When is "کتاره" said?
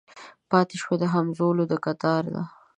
1.85-2.41